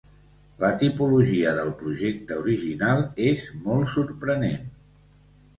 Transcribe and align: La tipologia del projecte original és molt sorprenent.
La 0.61 0.69
tipologia 0.83 1.51
del 1.57 1.69
projecte 1.83 2.37
original 2.45 3.05
és 3.27 3.45
molt 3.67 3.93
sorprenent. 3.97 4.69